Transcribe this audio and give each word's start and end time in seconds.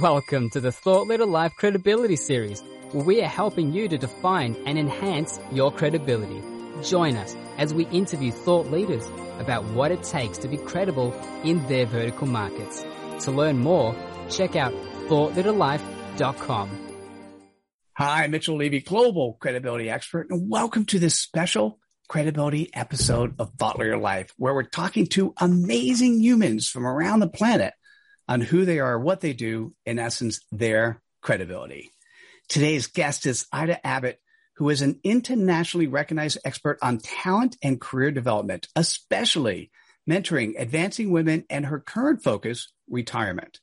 Welcome 0.00 0.50
to 0.50 0.60
the 0.60 0.72
Thought 0.72 1.06
Leader 1.06 1.24
Life 1.24 1.54
Credibility 1.56 2.16
Series, 2.16 2.60
where 2.92 3.02
we 3.02 3.22
are 3.22 3.28
helping 3.28 3.72
you 3.72 3.88
to 3.88 3.96
define 3.96 4.54
and 4.66 4.78
enhance 4.78 5.40
your 5.50 5.72
credibility. 5.72 6.42
Join 6.82 7.16
us 7.16 7.34
as 7.56 7.72
we 7.72 7.86
interview 7.86 8.30
thought 8.30 8.70
leaders 8.70 9.06
about 9.38 9.64
what 9.70 9.92
it 9.92 10.02
takes 10.02 10.36
to 10.38 10.48
be 10.48 10.58
credible 10.58 11.14
in 11.44 11.66
their 11.68 11.86
vertical 11.86 12.26
markets. 12.26 12.84
To 13.20 13.30
learn 13.30 13.56
more, 13.56 13.96
check 14.28 14.54
out 14.54 14.74
thoughtleaderlife.com. 15.08 16.88
Hi, 17.94 18.26
Mitchell 18.26 18.56
Levy, 18.56 18.80
global 18.80 19.38
credibility 19.40 19.88
expert, 19.88 20.26
and 20.28 20.50
welcome 20.50 20.84
to 20.86 20.98
this 20.98 21.18
special 21.18 21.78
credibility 22.06 22.68
episode 22.74 23.36
of 23.38 23.54
Thought 23.54 23.78
Leader 23.78 23.96
Life, 23.96 24.30
where 24.36 24.52
we're 24.52 24.64
talking 24.64 25.06
to 25.06 25.32
amazing 25.38 26.20
humans 26.20 26.68
from 26.68 26.86
around 26.86 27.20
the 27.20 27.30
planet 27.30 27.72
on 28.28 28.40
who 28.40 28.64
they 28.64 28.80
are, 28.80 28.98
what 28.98 29.20
they 29.20 29.32
do, 29.32 29.74
in 29.84 29.98
essence, 29.98 30.40
their 30.50 31.02
credibility. 31.20 31.90
Today's 32.48 32.86
guest 32.86 33.26
is 33.26 33.46
Ida 33.52 33.84
Abbott, 33.86 34.20
who 34.56 34.70
is 34.70 34.82
an 34.82 35.00
internationally 35.04 35.86
recognized 35.86 36.38
expert 36.44 36.78
on 36.82 36.98
talent 36.98 37.56
and 37.62 37.80
career 37.80 38.10
development, 38.10 38.68
especially 38.74 39.70
mentoring 40.08 40.54
advancing 40.58 41.10
women 41.10 41.44
and 41.50 41.66
her 41.66 41.80
current 41.80 42.22
focus, 42.22 42.72
retirement. 42.88 43.60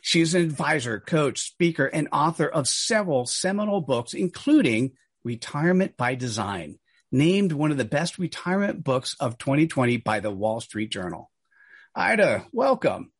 She 0.00 0.20
is 0.20 0.34
an 0.34 0.42
advisor, 0.42 1.00
coach, 1.00 1.40
speaker, 1.40 1.86
and 1.86 2.08
author 2.12 2.46
of 2.46 2.68
several 2.68 3.26
seminal 3.26 3.80
books, 3.80 4.14
including 4.14 4.92
Retirement 5.24 5.96
by 5.96 6.14
Design, 6.14 6.78
named 7.10 7.52
one 7.52 7.70
of 7.70 7.76
the 7.76 7.84
best 7.84 8.18
retirement 8.18 8.82
books 8.82 9.14
of 9.20 9.38
2020 9.38 9.98
by 9.98 10.20
the 10.20 10.30
Wall 10.30 10.60
Street 10.60 10.90
Journal. 10.90 11.30
Ida, 11.94 12.46
welcome. 12.52 13.12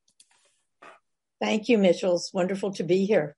Thank 1.43 1.69
you, 1.69 1.77
Mitchell. 1.77 2.15
It's 2.15 2.33
wonderful 2.33 2.73
to 2.75 2.85
be 2.85 3.05
here. 3.05 3.35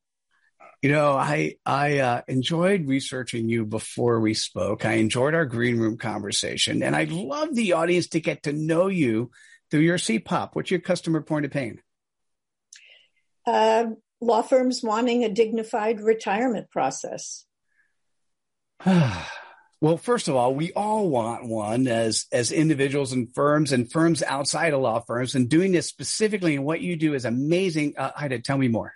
You 0.83 0.93
know, 0.93 1.13
I 1.17 1.55
I 1.65 2.01
uh, 2.01 2.21
enjoyed 2.29 2.87
researching 2.87 3.49
you 3.49 3.65
before 3.65 4.21
we 4.21 4.35
spoke. 4.35 4.85
I 4.85 4.97
enjoyed 4.97 5.33
our 5.33 5.47
green 5.47 5.79
room 5.79 5.97
conversation, 5.97 6.83
and 6.83 6.95
I'd 6.95 7.11
love 7.11 7.55
the 7.55 7.73
audience 7.73 8.09
to 8.09 8.21
get 8.21 8.43
to 8.43 8.53
know 8.53 8.89
you 8.89 9.31
through 9.71 9.81
your 9.81 9.97
CPOP. 9.97 10.51
What's 10.53 10.71
your 10.71 10.81
customer 10.81 11.23
point 11.23 11.47
of 11.47 11.51
pain? 11.51 11.81
Uh, 13.47 13.87
law 14.21 14.43
firms 14.43 14.83
wanting 14.83 15.25
a 15.25 15.31
dignified 15.31 16.03
retirement 16.03 16.71
process. 16.71 17.47
Well, 19.85 19.99
first 19.99 20.29
of 20.29 20.35
all, 20.35 20.55
we 20.55 20.73
all 20.73 21.11
want 21.11 21.45
one 21.45 21.89
as 21.89 22.25
as 22.33 22.53
individuals 22.53 23.13
and 23.13 23.31
firms 23.35 23.71
and 23.71 23.93
firms 23.93 24.23
outside 24.23 24.73
of 24.73 24.81
law 24.81 25.01
firms. 25.01 25.35
And 25.35 25.47
doing 25.47 25.73
this 25.73 25.87
specifically 25.87 26.57
and 26.57 26.65
what 26.65 26.81
you 26.81 26.97
do 26.97 27.13
is 27.13 27.27
amazing. 27.27 27.93
Uh, 27.99 28.11
Ida, 28.17 28.39
tell 28.39 28.57
me 28.57 28.69
more. 28.69 28.95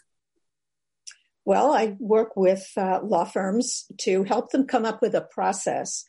Well, 1.44 1.72
I 1.72 1.94
work 1.98 2.36
with 2.36 2.66
uh, 2.74 3.00
law 3.02 3.26
firms 3.26 3.84
to 3.98 4.22
help 4.22 4.50
them 4.50 4.66
come 4.66 4.86
up 4.86 5.02
with 5.02 5.14
a 5.14 5.20
process 5.20 6.06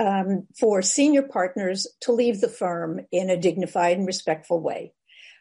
um, 0.00 0.48
for 0.58 0.82
senior 0.82 1.22
partners 1.22 1.86
to 2.00 2.10
leave 2.10 2.40
the 2.40 2.48
firm 2.48 3.02
in 3.12 3.30
a 3.30 3.36
dignified 3.36 3.98
and 3.98 4.06
respectful 4.08 4.60
way. 4.60 4.94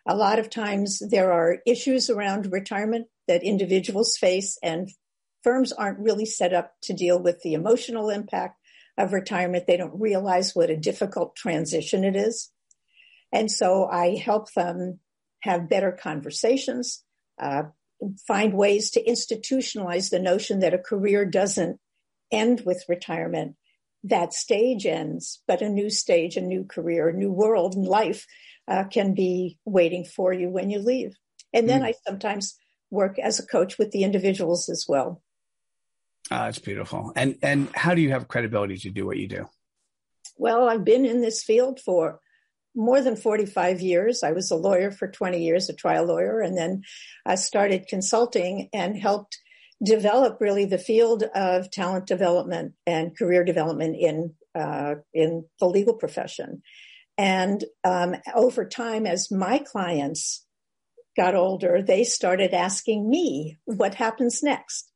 A 0.07 0.15
lot 0.15 0.37
of 0.37 0.51
times 0.51 1.01
there 1.09 1.31
are 1.31 1.63
issues 1.65 2.11
around 2.11 2.51
retirement 2.51 3.07
that 3.27 3.41
individuals 3.41 4.17
face, 4.17 4.59
and 4.61 4.87
firms 5.43 5.71
aren't 5.71 5.99
really 5.99 6.25
set 6.25 6.53
up 6.53 6.73
to 6.83 6.93
deal 6.93 7.21
with 7.21 7.41
the 7.41 7.53
emotional 7.53 8.09
impact 8.09 8.59
of 8.97 9.13
retirement. 9.13 9.65
They 9.67 9.77
don't 9.77 9.99
realize 9.99 10.55
what 10.55 10.69
a 10.69 10.77
difficult 10.77 11.35
transition 11.35 12.03
it 12.03 12.15
is. 12.15 12.51
And 13.31 13.49
so 13.51 13.85
I 13.85 14.15
help 14.15 14.51
them 14.53 14.99
have 15.41 15.69
better 15.69 15.91
conversations, 15.91 17.03
uh, 17.41 17.63
find 18.27 18.53
ways 18.53 18.91
to 18.91 19.03
institutionalize 19.03 20.09
the 20.09 20.19
notion 20.19 20.59
that 20.59 20.73
a 20.73 20.79
career 20.79 21.25
doesn't 21.25 21.79
end 22.31 22.61
with 22.65 22.85
retirement. 22.87 23.55
That 24.03 24.33
stage 24.33 24.85
ends, 24.85 25.41
but 25.47 25.61
a 25.61 25.69
new 25.69 25.89
stage, 25.89 26.35
a 26.35 26.41
new 26.41 26.65
career, 26.65 27.09
a 27.09 27.13
new 27.13 27.31
world 27.31 27.75
and 27.75 27.85
life 27.85 28.25
uh, 28.67 28.85
can 28.85 29.13
be 29.13 29.59
waiting 29.65 30.05
for 30.05 30.33
you 30.33 30.49
when 30.49 30.69
you 30.69 30.79
leave. 30.79 31.13
And 31.53 31.69
then 31.69 31.81
mm. 31.81 31.85
I 31.85 31.93
sometimes 32.07 32.57
work 32.89 33.19
as 33.19 33.39
a 33.39 33.45
coach 33.45 33.77
with 33.77 33.91
the 33.91 34.03
individuals 34.03 34.69
as 34.69 34.85
well. 34.87 35.21
Oh, 36.31 36.45
that's 36.45 36.59
beautiful. 36.59 37.11
And 37.15 37.37
and 37.41 37.67
how 37.75 37.93
do 37.93 38.01
you 38.01 38.11
have 38.11 38.29
credibility 38.29 38.77
to 38.77 38.89
do 38.89 39.05
what 39.05 39.17
you 39.17 39.27
do? 39.27 39.49
Well, 40.37 40.69
I've 40.69 40.85
been 40.85 41.05
in 41.05 41.21
this 41.21 41.43
field 41.43 41.79
for 41.79 42.19
more 42.73 43.01
than 43.01 43.17
45 43.17 43.81
years. 43.81 44.23
I 44.23 44.31
was 44.31 44.49
a 44.49 44.55
lawyer 44.55 44.91
for 44.91 45.09
20 45.09 45.43
years, 45.43 45.69
a 45.69 45.73
trial 45.73 46.05
lawyer, 46.05 46.39
and 46.39 46.57
then 46.57 46.83
I 47.25 47.35
started 47.35 47.89
consulting 47.89 48.69
and 48.71 48.97
helped 48.97 49.37
develop 49.83 50.39
really 50.39 50.65
the 50.65 50.77
field 50.77 51.23
of 51.35 51.69
talent 51.69 52.07
development 52.07 52.75
and 52.87 53.17
career 53.17 53.43
development 53.43 53.97
in 53.97 54.33
uh, 54.55 54.95
in 55.13 55.45
the 55.59 55.65
legal 55.65 55.95
profession. 55.95 56.61
And 57.17 57.63
um, 57.83 58.15
over 58.33 58.65
time, 58.65 59.05
as 59.05 59.31
my 59.31 59.59
clients 59.59 60.45
got 61.17 61.35
older, 61.35 61.81
they 61.81 62.05
started 62.05 62.53
asking 62.53 63.09
me, 63.09 63.59
"What 63.65 63.95
happens 63.95 64.41
next?" 64.41 64.90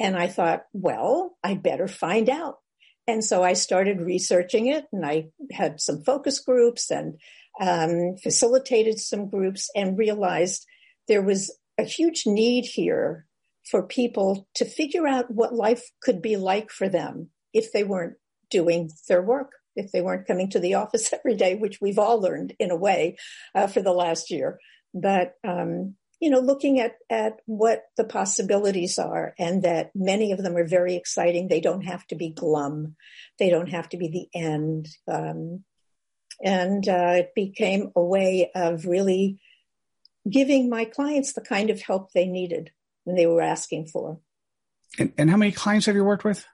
And 0.00 0.16
I 0.16 0.26
thought, 0.28 0.64
well, 0.72 1.36
I 1.44 1.54
better 1.54 1.86
find 1.86 2.30
out. 2.30 2.56
And 3.06 3.24
so 3.24 3.42
I 3.42 3.52
started 3.52 4.00
researching 4.00 4.66
it 4.66 4.86
and 4.92 5.04
I 5.04 5.26
had 5.52 5.80
some 5.80 6.02
focus 6.02 6.40
groups 6.40 6.90
and 6.90 7.18
um, 7.60 8.16
facilitated 8.22 8.98
some 8.98 9.28
groups 9.28 9.70
and 9.74 9.98
realized 9.98 10.66
there 11.06 11.22
was 11.22 11.54
a 11.76 11.84
huge 11.84 12.22
need 12.26 12.64
here 12.64 13.26
for 13.68 13.86
people 13.86 14.48
to 14.54 14.64
figure 14.64 15.06
out 15.06 15.30
what 15.30 15.54
life 15.54 15.90
could 16.02 16.22
be 16.22 16.36
like 16.36 16.70
for 16.70 16.88
them 16.88 17.28
if 17.52 17.72
they 17.72 17.84
weren't 17.84 18.16
doing 18.50 18.90
their 19.08 19.22
work, 19.22 19.52
if 19.76 19.92
they 19.92 20.00
weren't 20.00 20.26
coming 20.26 20.48
to 20.50 20.60
the 20.60 20.74
office 20.74 21.12
every 21.12 21.36
day, 21.36 21.56
which 21.56 21.78
we've 21.80 21.98
all 21.98 22.20
learned 22.20 22.54
in 22.58 22.70
a 22.70 22.76
way 22.76 23.16
uh, 23.54 23.66
for 23.66 23.82
the 23.82 23.92
last 23.92 24.30
year. 24.30 24.58
But 24.94 25.34
um, 25.46 25.96
you 26.20 26.28
know, 26.28 26.40
looking 26.40 26.80
at, 26.80 26.96
at 27.08 27.38
what 27.46 27.84
the 27.96 28.04
possibilities 28.04 28.98
are 28.98 29.34
and 29.38 29.62
that 29.62 29.90
many 29.94 30.32
of 30.32 30.42
them 30.42 30.56
are 30.56 30.66
very 30.66 30.94
exciting. 30.94 31.48
They 31.48 31.60
don't 31.60 31.84
have 31.84 32.06
to 32.08 32.14
be 32.14 32.30
glum. 32.30 32.96
They 33.38 33.48
don't 33.48 33.70
have 33.70 33.88
to 33.88 33.96
be 33.96 34.08
the 34.08 34.38
end. 34.38 34.88
Um, 35.08 35.64
and 36.44 36.86
uh, 36.86 37.14
it 37.16 37.34
became 37.34 37.90
a 37.96 38.02
way 38.02 38.50
of 38.54 38.84
really 38.84 39.40
giving 40.28 40.68
my 40.68 40.84
clients 40.84 41.32
the 41.32 41.40
kind 41.40 41.70
of 41.70 41.80
help 41.80 42.12
they 42.12 42.26
needed 42.26 42.70
and 43.06 43.16
they 43.16 43.26
were 43.26 43.40
asking 43.40 43.86
for. 43.86 44.20
And, 44.98 45.12
and 45.16 45.30
how 45.30 45.38
many 45.38 45.52
clients 45.52 45.86
have 45.86 45.94
you 45.96 46.04
worked 46.04 46.24
with? 46.24 46.46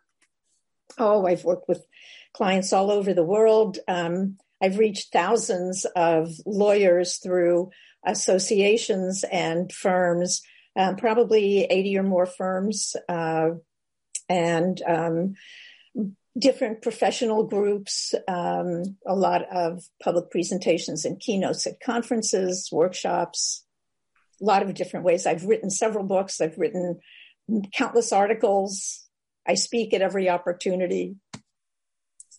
Oh, 0.98 1.26
I've 1.26 1.44
worked 1.44 1.68
with 1.68 1.84
clients 2.32 2.72
all 2.72 2.92
over 2.92 3.12
the 3.12 3.24
world. 3.24 3.78
Um, 3.88 4.38
I've 4.62 4.78
reached 4.78 5.12
thousands 5.12 5.84
of 5.96 6.30
lawyers 6.46 7.16
through 7.16 7.70
associations 8.04 9.24
and 9.30 9.70
firms, 9.72 10.42
um, 10.76 10.96
probably 10.96 11.64
80 11.64 11.98
or 11.98 12.02
more 12.02 12.26
firms, 12.26 12.94
uh, 13.08 13.50
and 14.28 14.82
um, 14.86 15.34
different 16.38 16.82
professional 16.82 17.44
groups, 17.44 18.14
um, 18.28 18.96
a 19.06 19.14
lot 19.14 19.42
of 19.50 19.82
public 20.02 20.30
presentations 20.30 21.04
and 21.04 21.20
keynotes 21.20 21.66
at 21.66 21.80
conferences, 21.80 22.68
workshops, 22.72 23.64
a 24.40 24.44
lot 24.44 24.62
of 24.62 24.74
different 24.74 25.04
ways. 25.04 25.26
I've 25.26 25.44
written 25.44 25.70
several 25.70 26.04
books, 26.04 26.40
I've 26.40 26.58
written 26.58 27.00
countless 27.72 28.12
articles. 28.12 29.04
I 29.46 29.54
speak 29.54 29.94
at 29.94 30.02
every 30.02 30.28
opportunity. 30.28 31.16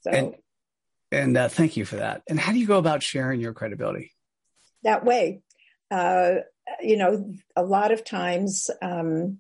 So, 0.02 0.12
and, 0.12 0.36
and 1.12 1.38
uh, 1.38 1.50
thank 1.50 1.78
you 1.78 1.86
for 1.86 1.98
that. 1.98 2.24
And 2.30 2.40
how 2.40 2.52
do 2.52 2.60
you 2.60 2.68
go 2.68 2.78
about 2.78 3.04
sharing 3.04 3.42
your 3.42 3.54
credibility? 3.54 4.14
That 4.84 5.06
way 5.06 5.42
uh, 5.92 6.36
you 6.82 6.98
know, 6.98 7.34
a 7.56 7.64
lot 7.64 7.92
of 7.92 8.04
times 8.04 8.70
um, 8.82 9.40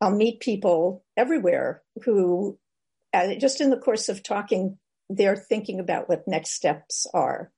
I'll 0.00 0.14
meet 0.14 0.40
people 0.40 1.04
everywhere 1.16 1.82
who, 2.04 2.58
uh, 3.12 3.34
just 3.34 3.60
in 3.60 3.70
the 3.70 3.76
course 3.76 4.08
of 4.08 4.22
talking, 4.22 4.78
they're 5.08 5.36
thinking 5.36 5.78
about 5.78 6.08
what 6.08 6.26
next 6.26 6.52
steps 6.52 7.06
are. 7.14 7.50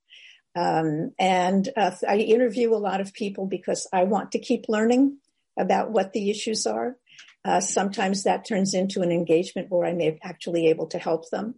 Um, 0.57 1.13
and 1.19 1.69
uh, 1.77 1.93
I 2.09 2.19
interview 2.19 2.75
a 2.75 2.77
lot 2.77 3.01
of 3.01 3.13
people 3.13 3.47
because 3.47 3.89
I 3.93 4.05
want 4.05 4.33
to 4.33 4.39
keep 4.39 4.67
learning 4.69 5.19
about 5.59 5.91
what 5.91 6.13
the 6.13 6.31
issues 6.31 6.67
are. 6.67 6.97
Uh, 7.45 7.61
sometimes 7.61 8.23
that 8.23 8.47
turns 8.47 8.75
into 8.75 9.03
an 9.03 9.13
engagement 9.13 9.71
where 9.71 9.87
I 9.87 9.93
may 9.93 10.19
actually 10.23 10.69
able 10.69 10.87
to 10.89 10.99
help 10.99 11.29
them. 11.31 11.57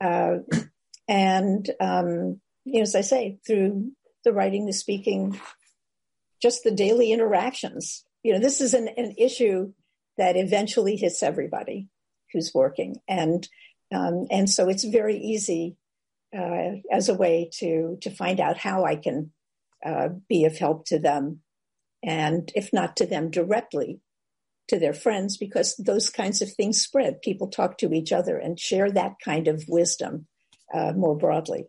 Uh, 0.00 0.38
and 1.08 1.70
um, 1.80 2.40
you 2.64 2.74
know, 2.76 2.82
as 2.82 2.94
I 2.94 3.02
say, 3.02 3.38
through 3.46 3.92
the 4.24 4.32
writing, 4.32 4.66
the 4.66 4.72
speaking, 4.72 5.40
just 6.42 6.64
the 6.64 6.70
daily 6.72 7.12
interactions. 7.12 8.04
You 8.22 8.34
know, 8.34 8.40
this 8.40 8.60
is 8.60 8.74
an, 8.74 8.88
an 8.96 9.14
issue 9.18 9.72
that 10.18 10.36
eventually 10.36 10.96
hits 10.96 11.22
everybody 11.22 11.88
who's 12.32 12.52
working, 12.54 12.96
and 13.08 13.48
um, 13.94 14.26
and 14.30 14.50
so 14.50 14.68
it's 14.68 14.84
very 14.84 15.16
easy 15.18 15.76
uh, 16.36 16.76
as 16.92 17.08
a 17.08 17.14
way 17.14 17.50
to 17.54 17.98
to 18.02 18.10
find 18.10 18.40
out 18.40 18.58
how 18.58 18.84
I 18.84 18.96
can 18.96 19.32
uh, 19.84 20.10
be 20.28 20.44
of 20.44 20.58
help 20.58 20.86
to 20.86 20.98
them 20.98 21.40
And 22.02 22.50
if 22.54 22.72
not 22.72 22.96
to 22.98 23.06
them 23.06 23.30
directly, 23.30 24.00
to 24.68 24.78
their 24.78 24.94
friends, 24.94 25.36
because 25.36 25.76
those 25.76 26.10
kinds 26.10 26.42
of 26.42 26.52
things 26.52 26.82
spread. 26.82 27.22
People 27.22 27.48
talk 27.48 27.78
to 27.78 27.92
each 27.92 28.12
other 28.12 28.38
and 28.38 28.60
share 28.60 28.90
that 28.92 29.14
kind 29.24 29.48
of 29.48 29.64
wisdom 29.68 30.26
uh, 30.72 30.92
more 30.92 31.16
broadly. 31.16 31.66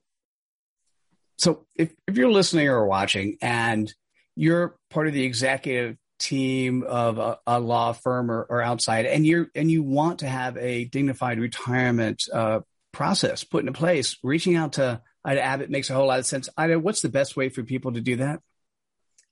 So 1.37 1.65
if, 1.75 1.93
if 2.07 2.17
you're 2.17 2.31
listening 2.31 2.67
or 2.67 2.85
watching 2.85 3.37
and 3.41 3.91
you're 4.35 4.77
part 4.89 5.07
of 5.07 5.13
the 5.13 5.23
executive 5.23 5.97
team 6.19 6.83
of 6.83 7.17
a, 7.17 7.39
a 7.47 7.59
law 7.59 7.93
firm 7.93 8.29
or, 8.29 8.45
or, 8.49 8.61
outside 8.61 9.05
and 9.05 9.25
you're 9.25 9.47
and 9.55 9.71
you 9.71 9.81
want 9.81 10.19
to 10.19 10.27
have 10.27 10.57
a 10.57 10.83
dignified 10.83 11.39
retirement 11.39 12.23
uh, 12.33 12.59
process 12.91 13.45
put 13.45 13.61
into 13.61 13.71
place 13.71 14.17
reaching 14.21 14.57
out 14.57 14.73
to 14.73 15.01
ida 15.23 15.41
abbott 15.41 15.69
makes 15.69 15.89
a 15.89 15.93
whole 15.93 16.07
lot 16.07 16.19
of 16.19 16.25
sense. 16.25 16.49
Ida 16.57 16.77
what's 16.77 17.01
the 17.01 17.09
best 17.09 17.37
way 17.37 17.47
for 17.47 17.63
people 17.63 17.93
to 17.93 18.01
do 18.01 18.17
that? 18.17 18.41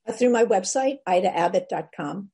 Uh, 0.06 0.12
through 0.12 0.30
my 0.30 0.44
website 0.46 0.98
idaabbott.com 1.06 2.30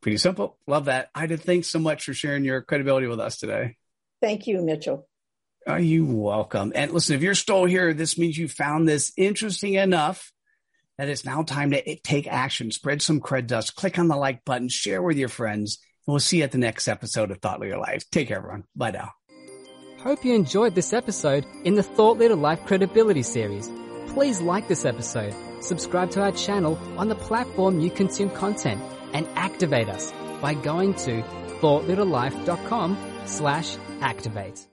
pretty 0.00 0.18
simple. 0.18 0.56
Love 0.66 0.86
that. 0.86 1.10
Ida 1.14 1.36
thanks 1.36 1.68
so 1.68 1.78
much 1.78 2.04
for 2.04 2.14
sharing 2.14 2.44
your 2.44 2.62
credibility 2.62 3.06
with 3.06 3.20
us 3.20 3.36
today. 3.36 3.76
Thank 4.22 4.46
you 4.46 4.62
mitchell 4.62 5.06
are 5.66 5.80
you 5.80 6.04
welcome 6.06 6.72
and 6.74 6.92
listen 6.92 7.16
if 7.16 7.22
you're 7.22 7.34
still 7.34 7.64
here 7.64 7.92
this 7.92 8.16
means 8.16 8.38
you 8.38 8.48
found 8.48 8.88
this 8.88 9.12
interesting 9.16 9.74
enough 9.74 10.32
that 10.98 11.08
it's 11.08 11.24
now 11.24 11.42
time 11.42 11.70
to 11.72 11.96
take 11.96 12.26
action, 12.26 12.70
spread 12.70 13.02
some 13.02 13.20
cred 13.20 13.46
dust, 13.46 13.76
click 13.76 13.98
on 13.98 14.08
the 14.08 14.16
like 14.16 14.44
button, 14.44 14.68
share 14.68 15.02
with 15.02 15.18
your 15.18 15.28
friends, 15.28 15.78
and 16.06 16.12
we'll 16.12 16.20
see 16.20 16.38
you 16.38 16.44
at 16.44 16.52
the 16.52 16.58
next 16.58 16.88
episode 16.88 17.30
of 17.30 17.38
Thought 17.38 17.60
Leader 17.60 17.78
Life. 17.78 18.08
Take 18.10 18.28
care, 18.28 18.38
everyone. 18.38 18.64
Bye 18.74 18.92
now. 18.92 19.12
Hope 19.98 20.24
you 20.24 20.34
enjoyed 20.34 20.74
this 20.74 20.92
episode 20.92 21.44
in 21.64 21.74
the 21.74 21.82
Thought 21.82 22.18
Leader 22.18 22.36
Life 22.36 22.64
Credibility 22.64 23.22
series. 23.22 23.70
Please 24.08 24.40
like 24.40 24.68
this 24.68 24.84
episode, 24.84 25.34
subscribe 25.60 26.10
to 26.12 26.22
our 26.22 26.32
channel 26.32 26.78
on 26.96 27.08
the 27.08 27.14
platform 27.14 27.80
you 27.80 27.90
consume 27.90 28.30
content, 28.30 28.80
and 29.12 29.28
activate 29.34 29.88
us 29.88 30.12
by 30.40 30.54
going 30.54 30.94
to 30.94 31.22
thoughtleaderlife.com 31.60 32.96
slash 33.26 33.76
activate. 34.00 34.66